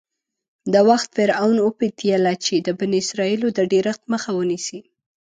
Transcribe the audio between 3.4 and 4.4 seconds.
د ډېرښت مخه